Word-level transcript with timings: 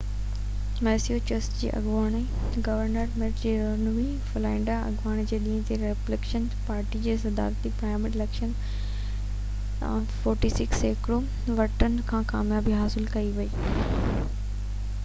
Massachusetts 0.85 1.57
جي 1.63 1.67
اڳوڻي 1.79 2.21
governor 2.67 3.11
Mitt 3.23 3.43
Romney 3.65 4.05
Florida 4.29 4.77
اڱاري 4.85 5.25
جي 5.33 5.39
ڏينهن 5.43 5.67
تي 5.67 5.77
ريپبليڪن 5.83 6.49
پارٽي 6.71 7.03
جي 7.05 7.15
صدارتي 7.25 7.73
پرائمري 7.83 8.19
اليڪشن 8.21 8.57
46 9.91 10.67
سيڪڙو 10.83 11.19
ووٽن 11.63 12.03
سان 12.11 12.25
ڪاميابي 12.35 12.79
حاصل 12.83 13.09
ڪئي 13.17 13.47